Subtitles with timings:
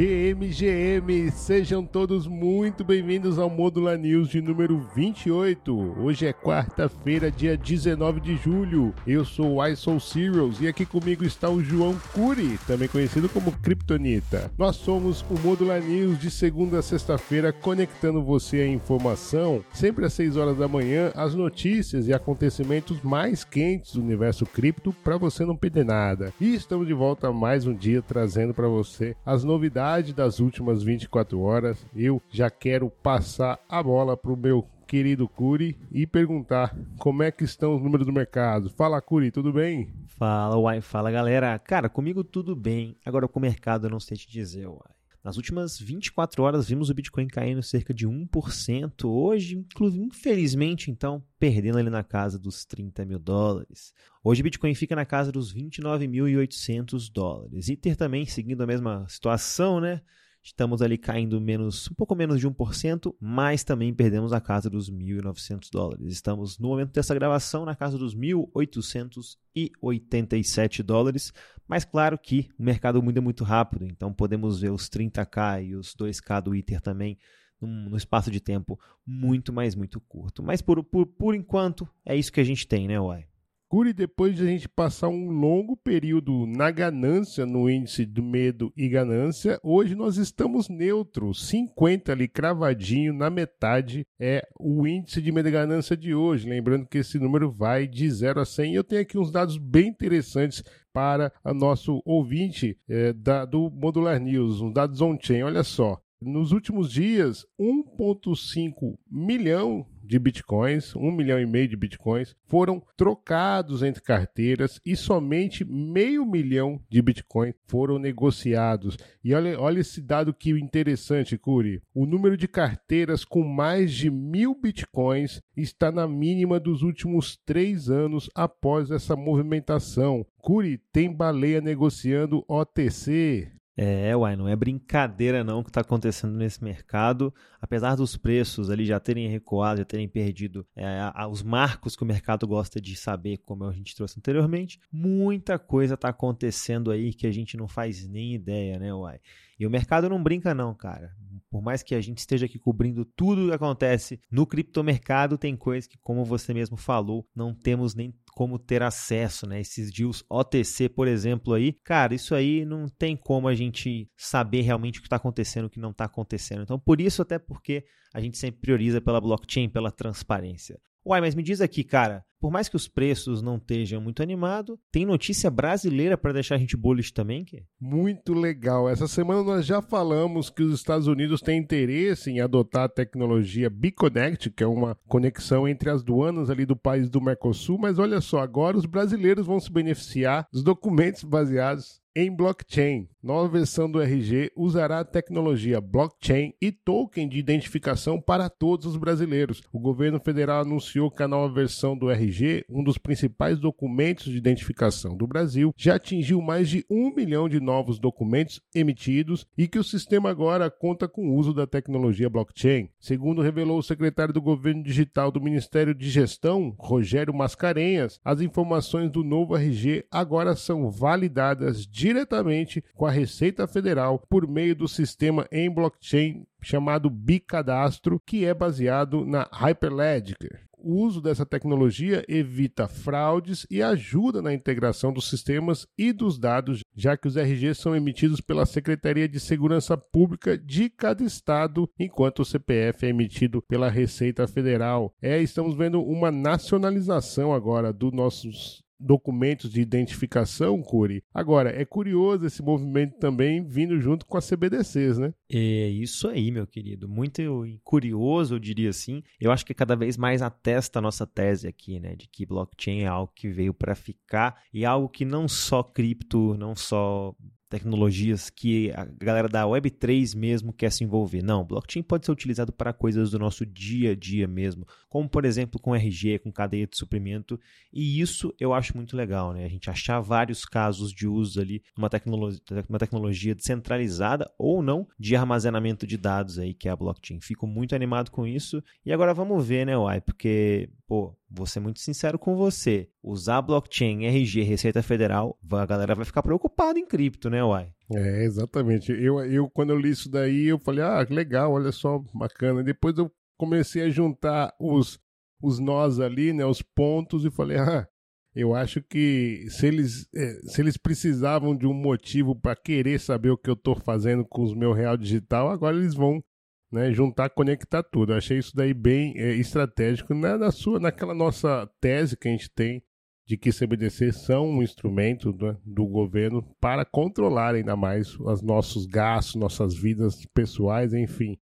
[0.00, 6.00] GMGM, sejam todos muito bem-vindos ao Módula News de número 28.
[6.00, 8.94] Hoje é quarta-feira, dia 19 de julho.
[9.06, 13.52] Eu sou o iSoul Serials e aqui comigo está o João Curi, também conhecido como
[13.52, 14.50] Kryptonita.
[14.56, 20.14] Nós somos o Módula News de segunda a sexta-feira, conectando você à informação, sempre às
[20.14, 25.44] 6 horas da manhã, as notícias e acontecimentos mais quentes do universo cripto para você
[25.44, 26.32] não perder nada.
[26.40, 31.40] E estamos de volta mais um dia trazendo para você as novidades das últimas 24
[31.40, 31.84] horas.
[31.96, 37.42] Eu já quero passar a bola pro meu querido Curi e perguntar como é que
[37.42, 38.70] estão os números do mercado.
[38.70, 39.92] Fala, Curi, tudo bem?
[40.06, 41.58] Fala, Uai, fala galera.
[41.58, 42.96] Cara, comigo tudo bem.
[43.04, 44.99] Agora com o mercado eu não sei te dizer, Uai.
[45.22, 49.04] Nas últimas 24 horas vimos o Bitcoin caindo cerca de 1%.
[49.04, 53.92] Hoje, infelizmente, então, perdendo ali na casa dos 30 mil dólares.
[54.24, 57.68] Hoje o Bitcoin fica na casa dos 29.800 dólares.
[57.68, 60.00] Ether também seguindo a mesma situação, né?
[60.42, 64.90] Estamos ali caindo menos, um pouco menos de 1%, mas também perdemos a casa dos
[64.90, 66.10] 1.900 dólares.
[66.10, 71.30] Estamos, no momento dessa gravação, na casa dos 1.887 dólares,
[71.68, 75.94] mas claro que o mercado muda muito rápido, então podemos ver os 30k e os
[75.94, 77.18] 2k do Ether também
[77.60, 80.42] num espaço de tempo muito, mais muito curto.
[80.42, 83.26] Mas por, por, por enquanto, é isso que a gente tem, né, Uai?
[83.70, 88.72] Curi, depois de a gente passar um longo período na ganância, no índice do medo
[88.76, 95.30] e ganância, hoje nós estamos neutros, 50 ali cravadinho na metade é o índice de
[95.30, 96.48] medo e ganância de hoje.
[96.48, 98.74] Lembrando que esse número vai de 0 a 100.
[98.74, 104.18] Eu tenho aqui uns dados bem interessantes para o nosso ouvinte é, da, do Modular
[104.18, 105.44] News, uns dados on-chain.
[105.44, 112.34] Olha só, nos últimos dias, 1,5 milhão de bitcoins, um milhão e meio de bitcoins,
[112.46, 118.96] foram trocados entre carteiras e somente meio milhão de bitcoins foram negociados.
[119.22, 121.80] E olha, olha esse dado que interessante, Curi.
[121.94, 127.88] O número de carteiras com mais de mil bitcoins está na mínima dos últimos três
[127.88, 130.26] anos após essa movimentação.
[130.38, 133.59] Curi, tem baleia negociando OTC.
[133.76, 137.32] É, uai, não é brincadeira não que está acontecendo nesse mercado.
[137.60, 140.86] Apesar dos preços ali já terem recuado, já terem perdido é,
[141.30, 145.94] os marcos que o mercado gosta de saber, como a gente trouxe anteriormente, muita coisa
[145.94, 149.18] está acontecendo aí que a gente não faz nem ideia, né, uai?
[149.58, 151.14] E o mercado não brinca não, cara.
[151.50, 155.54] Por mais que a gente esteja aqui cobrindo tudo o que acontece no criptomercado, tem
[155.54, 159.60] coisas que, como você mesmo falou, não temos nem como ter acesso, né?
[159.60, 164.62] Esses deals OTC, por exemplo, aí, cara, isso aí não tem como a gente saber
[164.62, 166.62] realmente o que está acontecendo, o que não está acontecendo.
[166.62, 170.78] Então, por isso, até porque a gente sempre prioriza pela blockchain, pela transparência.
[171.04, 174.78] Uai, mas me diz aqui, cara, por mais que os preços não estejam muito animados,
[174.90, 177.64] tem notícia brasileira para deixar a gente bullish também, que?
[177.78, 178.88] Muito legal.
[178.88, 183.68] Essa semana nós já falamos que os Estados Unidos têm interesse em adotar a tecnologia
[183.68, 188.20] BeConnect, que é uma conexão entre as duanas ali do país do Mercosul, mas olha
[188.22, 193.08] só, agora os brasileiros vão se beneficiar dos documentos baseados em blockchain.
[193.22, 198.96] Nova versão do RG usará a tecnologia blockchain e token de identificação para todos os
[198.96, 199.62] brasileiros.
[199.70, 204.38] O governo federal anunciou que a nova versão do RG, um dos principais documentos de
[204.38, 209.78] identificação do Brasil, já atingiu mais de um milhão de novos documentos emitidos e que
[209.78, 212.88] o sistema agora conta com o uso da tecnologia blockchain.
[212.98, 219.10] Segundo revelou o secretário do Governo Digital do Ministério de Gestão, Rogério Mascarenhas, as informações
[219.10, 225.46] do novo RG agora são validadas diretamente com a Receita Federal por meio do sistema
[225.50, 230.70] em blockchain chamado Bicadastro, que é baseado na Hyperledger.
[230.82, 236.80] O uso dessa tecnologia evita fraudes e ajuda na integração dos sistemas e dos dados,
[236.96, 242.40] já que os RGs são emitidos pela Secretaria de Segurança Pública de cada estado, enquanto
[242.40, 245.12] o CPF é emitido pela Receita Federal.
[245.20, 251.24] É, estamos vendo uma nacionalização agora dos nossos documentos de identificação, Curi.
[251.32, 255.32] Agora, é curioso esse movimento também vindo junto com as CBDCs, né?
[255.50, 257.08] É isso aí, meu querido.
[257.08, 257.40] Muito
[257.82, 259.22] curioso, eu diria assim.
[259.40, 263.00] Eu acho que cada vez mais atesta a nossa tese aqui, né, de que blockchain
[263.00, 267.34] é algo que veio para ficar e algo que não só cripto, não só
[267.70, 271.40] tecnologias que a galera da Web3 mesmo quer se envolver.
[271.40, 275.44] Não, blockchain pode ser utilizado para coisas do nosso dia a dia mesmo, como por
[275.44, 277.58] exemplo com RG, com cadeia de suprimento,
[277.92, 279.64] e isso eu acho muito legal, né?
[279.64, 285.06] A gente achar vários casos de uso ali numa tecnologia, uma tecnologia descentralizada ou não
[285.18, 287.40] de armazenamento de dados aí que é a blockchain.
[287.40, 288.82] Fico muito animado com isso.
[289.06, 293.60] E agora vamos ver, né, Uai, porque pô, vou ser muito sincero com você, usar
[293.62, 297.92] blockchain, RG, Receita Federal, a galera vai ficar preocupada em cripto, né, uai?
[298.14, 299.10] É, exatamente.
[299.10, 302.84] Eu, eu, quando eu li isso daí, eu falei, ah, legal, olha só, bacana.
[302.84, 303.28] Depois eu
[303.58, 305.18] comecei a juntar os,
[305.60, 308.06] os nós ali, né, os pontos, e falei, ah,
[308.54, 313.50] eu acho que se eles, é, se eles precisavam de um motivo para querer saber
[313.50, 316.40] o que eu estou fazendo com os meu real digital, agora eles vão
[316.90, 318.32] né, juntar, conectar tudo.
[318.32, 322.50] Eu achei isso daí bem é, estratégico né, na sua, naquela nossa tese que a
[322.50, 323.02] gente tem
[323.46, 329.06] de que CBDC são um instrumento do, do governo para controlar ainda mais os nossos
[329.06, 331.58] gastos, nossas vidas pessoais, enfim.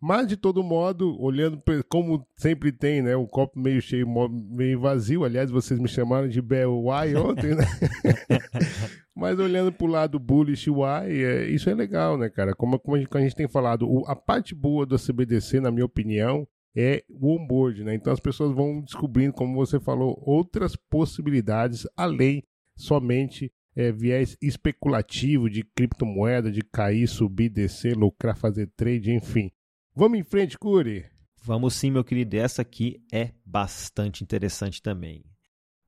[0.00, 3.16] Mas, de todo modo, olhando como sempre tem, né?
[3.16, 5.24] Um copo meio cheio, meio vazio.
[5.24, 7.64] Aliás, vocês me chamaram de BY ontem, né?
[9.16, 12.54] Mas olhando para o lado bullish Y, é, isso é legal, né, cara?
[12.54, 15.70] Como, como a, gente, a, gente, tem falado, o, a parte boa do CBDC, na
[15.70, 16.46] minha opinião,
[16.76, 17.94] é o onboard, né?
[17.94, 22.42] Então as pessoas vão descobrindo, como você falou, outras possibilidades além
[22.76, 29.50] somente é, viés especulativo de criptomoeda, de cair, subir, descer, lucrar, fazer trade, enfim.
[29.94, 31.06] Vamos em frente, Curi?
[31.42, 32.36] Vamos sim, meu querido.
[32.36, 35.24] Essa aqui é bastante interessante também.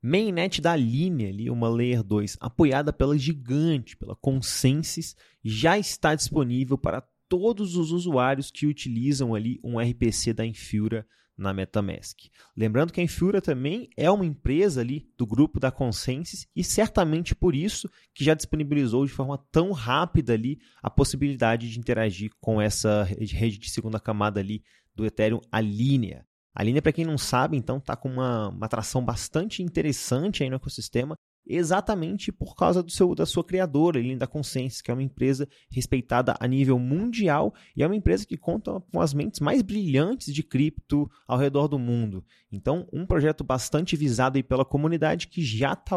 [0.00, 6.78] Mainnet da linha ali, uma Layer 2, apoiada pela gigante, pela Consensus, já está disponível
[6.78, 11.06] para todos os usuários que utilizam ali um RPC da Infura
[11.38, 12.18] na MetaMask.
[12.56, 17.34] Lembrando que a Infura também é uma empresa ali do grupo da Consensus e certamente
[17.34, 22.60] por isso que já disponibilizou de forma tão rápida ali a possibilidade de interagir com
[22.60, 24.64] essa rede de segunda camada ali
[24.94, 26.26] do Ethereum, a Linea.
[26.58, 30.50] A Linea, para quem não sabe, então está com uma, uma atração bastante interessante aí
[30.50, 31.14] no ecossistema
[31.46, 36.34] exatamente por causa do seu, da sua criadora, Linda Consensus, que é uma empresa respeitada
[36.40, 40.42] a nível mundial e é uma empresa que conta com as mentes mais brilhantes de
[40.42, 42.24] cripto ao redor do mundo.
[42.50, 45.96] Então, um projeto bastante visado aí pela comunidade que já está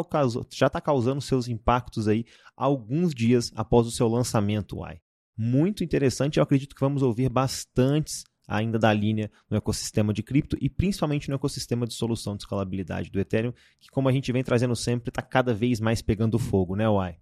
[0.53, 2.23] já tá causando seus impactos aí
[2.55, 4.99] alguns dias após o seu lançamento, uai.
[5.35, 10.57] Muito interessante, eu acredito que vamos ouvir bastantes ainda da linha no ecossistema de cripto
[10.59, 14.43] e principalmente no ecossistema de solução de escalabilidade do Ethereum, que como a gente vem
[14.43, 17.17] trazendo sempre, está cada vez mais pegando fogo, né, Uai?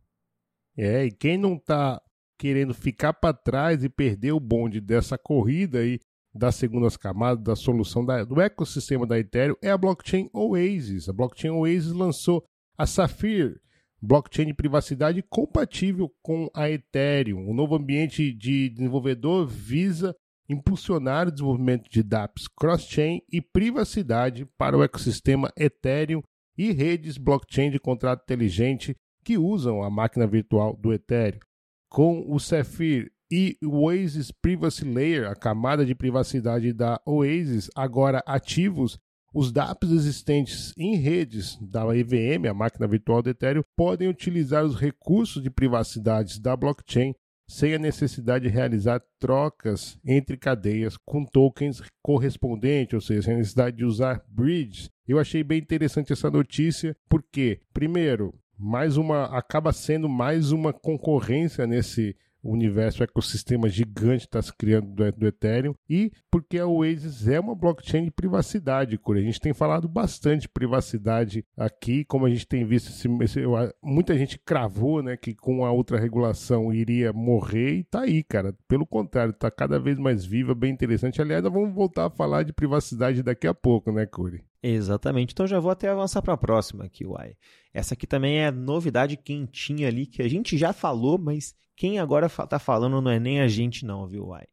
[0.75, 2.01] É, e quem não está
[2.37, 5.99] querendo ficar para trás e perder o bonde dessa corrida aí
[6.33, 11.09] das segundas camadas da solução da, do ecossistema da Ethereum é a blockchain Oasis.
[11.09, 12.43] A blockchain Oasis lançou
[12.77, 13.59] a Sapphire,
[14.01, 17.47] blockchain de privacidade compatível com a Ethereum.
[17.47, 20.15] O novo ambiente de desenvolvedor visa
[20.49, 26.23] impulsionar o desenvolvimento de dApps cross-chain e privacidade para o ecossistema Ethereum
[26.57, 31.39] e redes blockchain de contrato inteligente que usam a máquina virtual do Ethereum.
[31.87, 38.23] Com o Sapphire e o Oasis Privacy Layer, a camada de privacidade da Oasis, agora
[38.25, 38.97] ativos,
[39.33, 44.75] os dApps existentes em redes da EVM, a máquina virtual do Ethereum, podem utilizar os
[44.75, 47.13] recursos de privacidade da blockchain
[47.49, 53.37] sem a necessidade de realizar trocas entre cadeias com tokens correspondentes, ou seja, sem a
[53.37, 54.91] necessidade de usar bridges.
[55.07, 61.65] Eu achei bem interessante essa notícia, porque, primeiro, mais uma acaba sendo mais uma concorrência
[61.65, 66.67] nesse o universo, o ecossistema gigante está se criando do, do, Ethereum e porque a
[66.67, 69.23] Oasis é uma blockchain de privacidade, Corey.
[69.23, 73.41] A gente tem falado bastante de privacidade aqui, como a gente tem visto, esse, esse,
[73.83, 78.55] muita gente cravou né, que com a outra regulação iria morrer e tá aí, cara.
[78.67, 81.21] Pelo contrário, está cada vez mais viva, bem interessante.
[81.21, 84.41] Aliás, nós vamos voltar a falar de privacidade daqui a pouco, né, Corey?
[84.61, 85.31] Exatamente.
[85.31, 87.35] Então já vou até avançar para a próxima aqui, Uai.
[87.73, 92.25] Essa aqui também é novidade quentinha ali, que a gente já falou, mas quem agora
[92.25, 94.43] está falando não é nem a gente não, viu, Uai?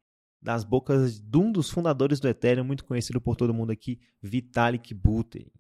[0.40, 4.95] Das bocas de um dos fundadores do Ethereum, muito conhecido por todo mundo aqui, Vitalik
[4.95, 5.50] Buterin.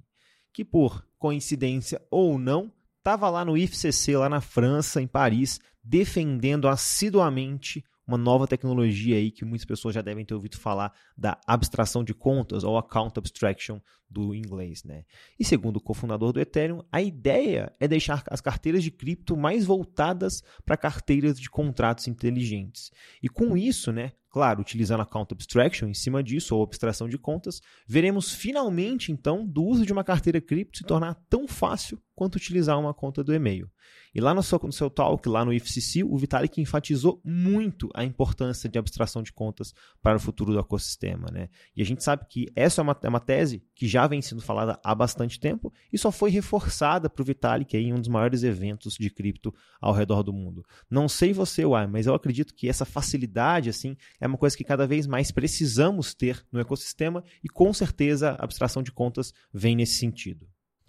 [0.54, 6.68] Que por coincidência ou não, estava lá no IFCC, lá na França, em Paris, defendendo
[6.68, 12.04] assiduamente uma nova tecnologia aí que muitas pessoas já devem ter ouvido falar da abstração
[12.04, 15.04] de contas ou account abstraction do inglês, né?
[15.38, 19.64] E segundo o cofundador do Ethereum, a ideia é deixar as carteiras de cripto mais
[19.64, 22.90] voltadas para carteiras de contratos inteligentes.
[23.22, 27.60] E com isso, né, claro, utilizando account abstraction em cima disso ou abstração de contas,
[27.86, 32.78] veremos finalmente então do uso de uma carteira cripto se tornar tão fácil quanto utilizar
[32.78, 33.70] uma conta do e-mail.
[34.14, 38.04] E lá no seu, no seu talk, lá no IFCC, o Vitalik enfatizou muito a
[38.04, 41.30] importância de abstração de contas para o futuro do ecossistema.
[41.30, 41.48] Né?
[41.76, 44.40] E a gente sabe que essa é uma, é uma tese que já vem sendo
[44.40, 48.42] falada há bastante tempo e só foi reforçada para o Vitalik em um dos maiores
[48.42, 50.64] eventos de cripto ao redor do mundo.
[50.90, 54.64] Não sei você, Uai, mas eu acredito que essa facilidade assim é uma coisa que
[54.64, 59.76] cada vez mais precisamos ter no ecossistema e com certeza a abstração de contas vem
[59.76, 60.48] nesse sentido.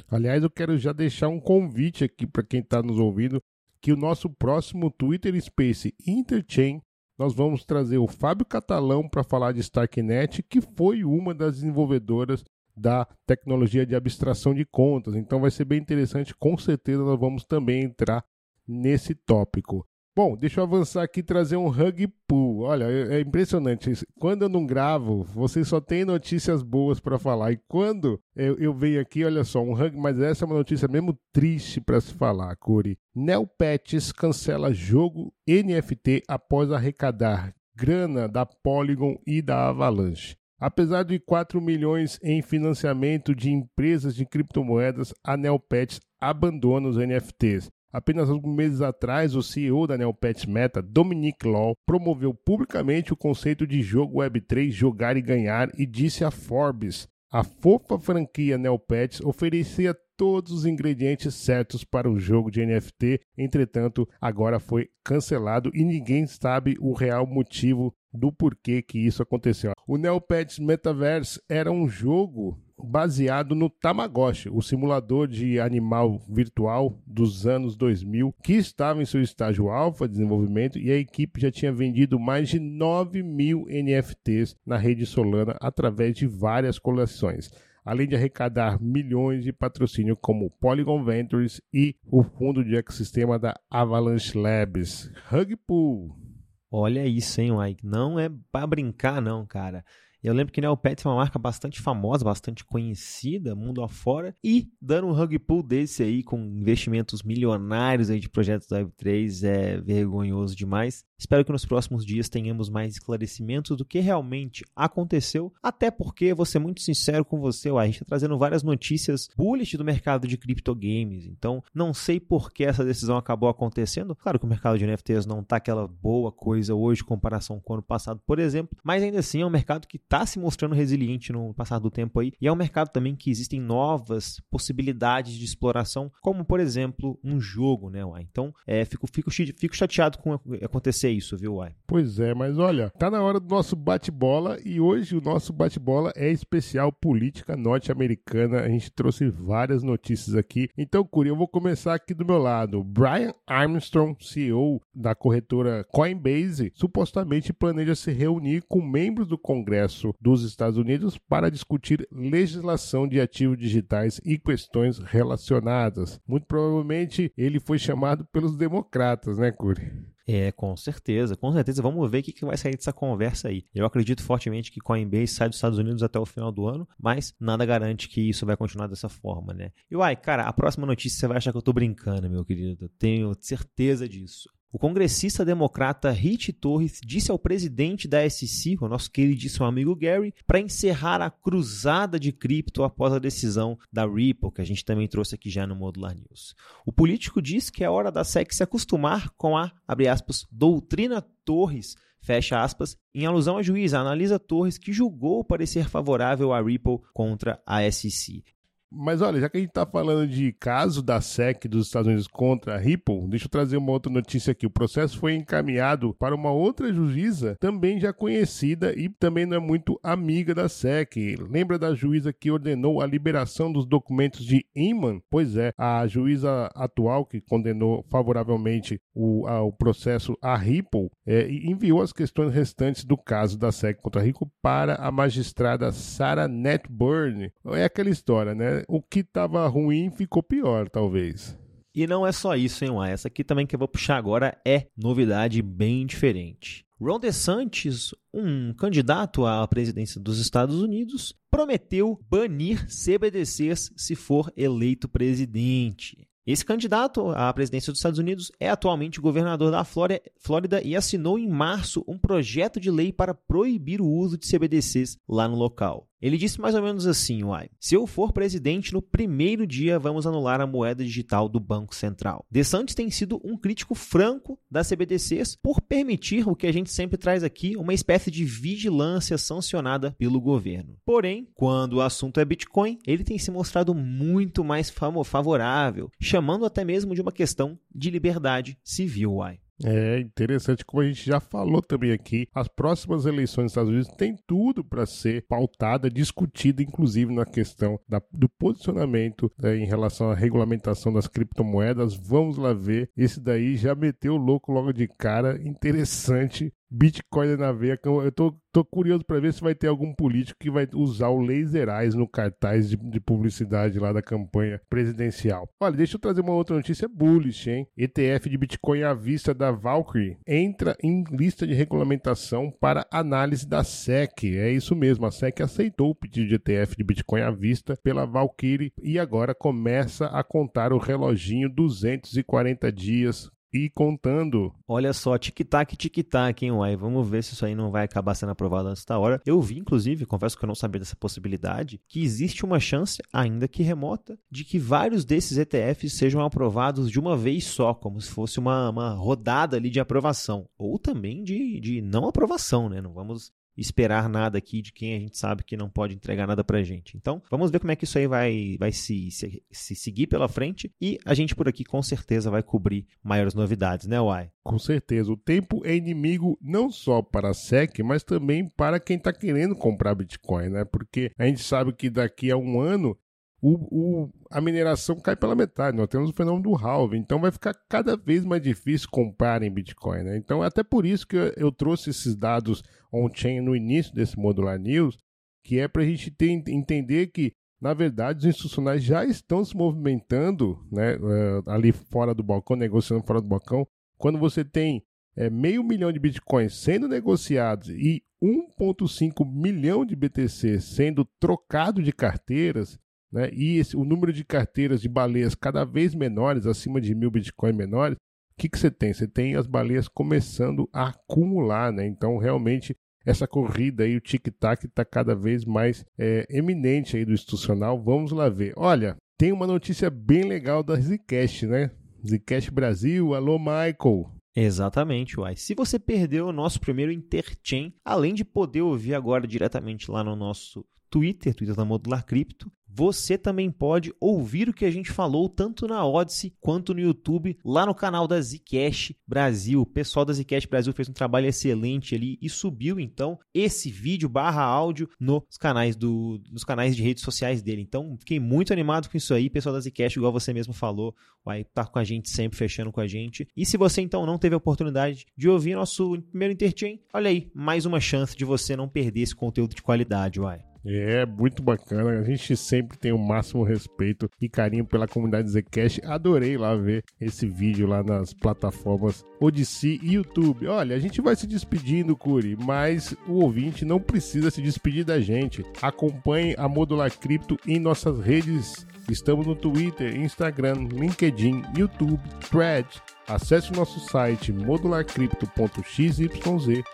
[0.09, 3.43] Aliás, eu quero já deixar um convite aqui para quem está nos ouvindo
[3.81, 6.81] que o nosso próximo Twitter Space Interchain
[7.17, 12.45] nós vamos trazer o Fábio Catalão para falar de Starknet, que foi uma das desenvolvedoras
[12.77, 15.15] da tecnologia de abstração de contas.
[15.15, 18.23] Então vai ser bem interessante, com certeza nós vamos também entrar
[18.67, 19.85] nesse tópico.
[20.17, 22.61] Bom, deixa eu avançar aqui e trazer um Hug Pool.
[22.61, 23.93] Olha, é, é impressionante.
[24.19, 27.51] Quando eu não gravo, vocês só têm notícias boas para falar.
[27.51, 30.87] E quando eu, eu, venho aqui, olha só, um Hug, mas essa é uma notícia
[30.87, 32.97] mesmo triste para se falar, Curi.
[33.13, 40.35] Neopets cancela jogo NFT após arrecadar grana da Polygon e da Avalanche.
[40.59, 47.69] Apesar de 4 milhões em financiamento de empresas de criptomoedas, a Neopets abandona os NFTs.
[47.93, 53.67] Apenas alguns meses atrás, o CEO da Neopets Meta, Dominic Law, promoveu publicamente o conceito
[53.67, 59.93] de jogo Web3 jogar e ganhar e disse a Forbes: a fofa franquia Neopets oferecia
[60.17, 66.25] todos os ingredientes certos para o jogo de NFT, entretanto, agora foi cancelado e ninguém
[66.25, 69.73] sabe o real motivo do porquê que isso aconteceu.
[69.87, 77.47] O Neopets Metaverse era um jogo baseado no Tamagotchi, o simulador de animal virtual dos
[77.47, 81.71] anos 2000, que estava em seu estágio alfa de desenvolvimento e a equipe já tinha
[81.71, 87.49] vendido mais de 9 mil NFTs na rede Solana através de várias coleções
[87.87, 93.57] além de arrecadar milhões de patrocínio como Polygon Ventures e o fundo de ecossistema da
[93.71, 95.09] Avalanche Labs.
[95.29, 96.26] Rugpool.
[96.69, 97.85] Olha isso, hein, Mike?
[97.85, 99.85] Não é para brincar, não, cara.
[100.27, 104.35] Eu lembro que Neopets é uma marca bastante famosa, bastante conhecida mundo afora.
[104.43, 109.47] E dando um rug pull desse aí, com investimentos milionários aí de projetos da Web3,
[109.47, 111.05] é vergonhoso demais.
[111.19, 116.45] Espero que nos próximos dias tenhamos mais esclarecimentos do que realmente aconteceu, até porque, vou
[116.45, 120.37] ser muito sincero com você, a gente está trazendo várias notícias bullish do mercado de
[120.37, 124.15] criptogames, então não sei por que essa decisão acabou acontecendo.
[124.15, 127.73] Claro que o mercado de NFTs não está aquela boa coisa hoje em comparação com
[127.73, 130.75] o ano passado, por exemplo, mas ainda assim é um mercado que está se mostrando
[130.75, 135.33] resiliente no passar do tempo aí, e é um mercado também que existem novas possibilidades
[135.33, 138.01] de exploração, como por exemplo um jogo, né?
[138.21, 141.73] Então, é, fico, fico, fico chateado com acontecer isso, viu, Uai?
[141.87, 146.11] Pois é, mas olha, tá na hora do nosso bate-bola e hoje o nosso bate-bola
[146.17, 148.59] é especial política norte-americana.
[148.59, 150.67] A gente trouxe várias notícias aqui.
[150.77, 152.83] Então, Curi, eu vou começar aqui do meu lado.
[152.83, 160.43] Brian Armstrong, CEO da corretora Coinbase, supostamente planeja se reunir com membros do Congresso dos
[160.43, 166.19] Estados Unidos para discutir legislação de ativos digitais e questões relacionadas.
[166.27, 170.16] Muito provavelmente ele foi chamado pelos democratas, né, Curi?
[170.27, 171.81] É, com certeza, com certeza.
[171.81, 173.63] Vamos ver o que, que vai sair dessa conversa aí.
[173.73, 177.33] Eu acredito fortemente que Coinbase sai dos Estados Unidos até o final do ano, mas
[177.39, 179.71] nada garante que isso vai continuar dessa forma, né?
[179.89, 182.89] E uai, cara, a próxima notícia você vai achar que eu tô brincando, meu querido.
[182.99, 184.49] Tenho certeza disso.
[184.69, 190.33] O congressista democrata Rich Torres disse ao presidente da SEC, o nosso queridíssimo amigo Gary,
[190.45, 195.07] para encerrar a cruzada de cripto após a decisão da Ripple, que a gente também
[195.07, 196.53] trouxe aqui já no Modular News.
[196.85, 199.71] O político disse que é hora da SEC se acostumar com a,
[200.11, 206.51] aspas, doutrina Torres, fecha aspas, em alusão à juíza Analisa Torres, que julgou parecer favorável
[206.51, 208.43] à Ripple contra a SEC.
[208.91, 212.27] Mas olha, já que a gente está falando de caso da SEC dos Estados Unidos
[212.27, 214.65] contra a Ripple, deixa eu trazer uma outra notícia aqui.
[214.65, 219.59] O processo foi encaminhado para uma outra juíza, também já conhecida e também não é
[219.59, 221.35] muito amiga da SEC.
[221.49, 225.21] Lembra da juíza que ordenou a liberação dos documentos de Inman?
[225.29, 231.49] Pois é, a juíza atual que condenou favoravelmente o, a, o processo a Ripple é,
[231.51, 236.47] enviou as questões restantes do caso da SEC contra a Ripple para a magistrada Sarah
[236.47, 237.51] Netburn.
[237.73, 238.76] É aquela história, né?
[238.87, 241.57] O que estava ruim ficou pior, talvez.
[241.93, 243.11] E não é só isso, hein, Uai?
[243.11, 246.85] Essa aqui também que eu vou puxar agora é novidade bem diferente.
[246.99, 255.07] Ron DeSantis, um candidato à presidência dos Estados Unidos, prometeu banir CBDCs se for eleito
[255.07, 256.27] presidente.
[256.47, 261.47] Esse candidato à presidência dos Estados Unidos é atualmente governador da Flórida e assinou em
[261.47, 266.07] março um projeto de lei para proibir o uso de CBDCs lá no local.
[266.21, 267.69] Ele disse mais ou menos assim, uai.
[267.79, 272.45] Se eu for presidente, no primeiro dia vamos anular a moeda digital do Banco Central.
[272.49, 277.17] DeSantis tem sido um crítico franco das CBDCs por permitir o que a gente sempre
[277.17, 280.97] traz aqui, uma espécie de vigilância sancionada pelo governo.
[281.05, 284.93] Porém, quando o assunto é Bitcoin, ele tem se mostrado muito mais
[285.25, 289.59] favorável, chamando até mesmo de uma questão de liberdade civil, uai.
[289.83, 294.09] É interessante, como a gente já falou também aqui, as próximas eleições dos Estados Unidos
[294.17, 300.31] têm tudo para ser pautada, discutida, inclusive na questão da, do posicionamento né, em relação
[300.31, 302.15] à regulamentação das criptomoedas.
[302.15, 303.11] Vamos lá ver.
[303.15, 305.61] Esse daí já meteu o louco logo de cara.
[305.61, 307.99] Interessante Bitcoin na veia.
[308.03, 311.41] Eu tô, tô curioso para ver se vai ter algum político que vai usar o
[311.41, 315.67] laserais no cartaz de, de, publicidade lá da campanha presidencial.
[315.79, 317.87] Olha, deixa eu trazer uma outra notícia bullish, hein?
[317.97, 323.83] ETF de Bitcoin à vista da Valkyrie entra em lista de regulamentação para análise da
[323.83, 324.55] SEC.
[324.57, 328.25] É isso mesmo, a SEC aceitou o pedido de ETF de Bitcoin à vista pela
[328.25, 334.73] Valkyrie e agora começa a contar o reloginho 240 dias e contando.
[334.87, 336.95] Olha só, tic-tac, tic-tac, hein, uai.
[336.95, 339.41] Vamos ver se isso aí não vai acabar sendo aprovado antes da hora.
[339.45, 343.67] Eu vi, inclusive, confesso que eu não sabia dessa possibilidade, que existe uma chance, ainda
[343.67, 348.29] que remota, de que vários desses ETFs sejam aprovados de uma vez só, como se
[348.29, 350.67] fosse uma, uma rodada ali de aprovação.
[350.77, 353.01] Ou também de, de não aprovação, né?
[353.01, 356.63] Não vamos esperar nada aqui de quem a gente sabe que não pode entregar nada
[356.63, 357.15] pra gente.
[357.15, 360.47] Então, vamos ver como é que isso aí vai, vai se, se, se seguir pela
[360.47, 364.49] frente e a gente por aqui com certeza vai cobrir maiores novidades, né, Uai?
[364.63, 365.31] Com certeza.
[365.31, 369.75] O tempo é inimigo não só para a SEC, mas também para quem está querendo
[369.75, 370.85] comprar Bitcoin, né?
[370.85, 373.17] Porque a gente sabe que daqui a um ano
[373.61, 375.97] o, o, a mineração cai pela metade.
[375.97, 379.71] Nós temos o fenômeno do halving, então vai ficar cada vez mais difícil comprar em
[379.71, 380.23] Bitcoin.
[380.23, 380.37] Né?
[380.37, 384.37] Então, é até por isso que eu, eu trouxe esses dados on-chain no início desse
[384.37, 385.17] Modular News,
[385.63, 389.75] que é para a gente ter, entender que, na verdade, os institucionais já estão se
[389.75, 393.87] movimentando né, uh, ali fora do balcão, negociando fora do balcão.
[394.17, 395.03] Quando você tem
[395.35, 402.11] é, meio milhão de bitcoins sendo negociados e 1,5 milhão de BTC sendo trocado de
[402.11, 402.99] carteiras,
[403.31, 403.49] né?
[403.53, 407.73] E esse, o número de carteiras de baleias cada vez menores, acima de mil Bitcoin
[407.73, 409.13] menores, o que, que você tem?
[409.13, 412.07] Você tem as baleias começando a acumular, né?
[412.07, 417.33] Então, realmente, essa corrida aí, o tic-tac está cada vez mais é, eminente aí do
[417.33, 418.01] institucional.
[418.01, 418.73] Vamos lá ver.
[418.75, 421.91] Olha, tem uma notícia bem legal da Zcash, né?
[422.25, 424.31] Zcash Brasil, alô Michael.
[424.55, 425.55] Exatamente, Uai.
[425.55, 430.35] Se você perdeu o nosso primeiro Interchain, além de poder ouvir agora diretamente lá no
[430.35, 435.47] nosso Twitter, Twitter da Modular Cripto, você também pode ouvir o que a gente falou
[435.47, 439.81] tanto na Odyssey quanto no YouTube, lá no canal da Zcash Brasil.
[439.81, 444.27] O pessoal da Zcash Brasil fez um trabalho excelente ali e subiu então esse vídeo
[444.27, 447.83] barra áudio nos canais do, nos canais de redes sociais dele.
[447.83, 451.61] Então, fiquei muito animado com isso aí, pessoal da Zcash, igual você mesmo falou, vai
[451.61, 453.47] estar tá com a gente sempre fechando com a gente.
[453.55, 457.51] E se você então não teve a oportunidade de ouvir nosso primeiro Interchain, olha aí,
[457.53, 460.63] mais uma chance de você não perder esse conteúdo de qualidade, uai.
[460.89, 462.11] É, muito bacana.
[462.11, 465.99] A gente sempre tem o máximo respeito e carinho pela comunidade Zcash.
[466.05, 470.65] Adorei lá ver esse vídeo lá nas plataformas Odyssey e YouTube.
[470.67, 475.19] Olha, a gente vai se despedindo, Curi, mas o ouvinte não precisa se despedir da
[475.19, 475.65] gente.
[475.81, 478.87] Acompanhe a Modular Cripto em nossas redes.
[479.09, 482.19] Estamos no Twitter, Instagram, LinkedIn, YouTube,
[482.49, 482.87] Thread
[483.27, 486.19] Acesse nosso site modularcrypto.xyz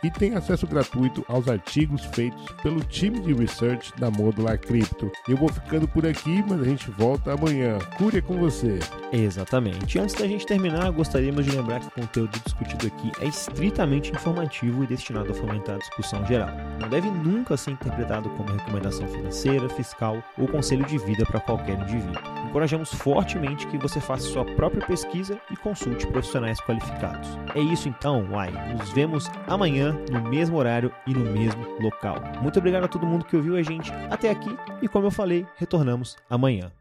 [0.04, 5.12] e tenha acesso gratuito aos artigos feitos pelo time de research da Modular Crypto.
[5.30, 7.78] Eu vou ficando por aqui, mas a gente volta amanhã.
[7.98, 8.80] Cure com você.
[9.12, 10.00] Exatamente.
[10.00, 14.84] Antes da gente terminar, gostaríamos de lembrar que o conteúdo discutido aqui é estritamente informativo
[14.84, 16.50] e destinado a fomentar a discussão geral.
[16.82, 21.80] Não deve nunca ser interpretado como recomendação financeira, fiscal ou conselho de vida para qualquer
[21.80, 22.43] indivíduo.
[22.54, 27.28] Encorajamos fortemente que você faça sua própria pesquisa e consulte profissionais qualificados.
[27.56, 28.52] É isso então, Uai.
[28.78, 32.18] Nos vemos amanhã no mesmo horário e no mesmo local.
[32.44, 35.48] Muito obrigado a todo mundo que ouviu a gente até aqui e como eu falei,
[35.58, 36.72] retornamos amanhã.